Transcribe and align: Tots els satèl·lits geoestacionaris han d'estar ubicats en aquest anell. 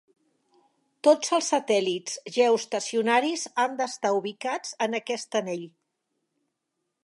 Tots 1.07 1.33
els 1.37 1.49
satèl·lits 1.53 2.15
geoestacionaris 2.37 3.45
han 3.65 3.77
d'estar 3.83 4.13
ubicats 4.23 4.73
en 4.87 5.01
aquest 5.03 5.41
anell. 5.45 5.67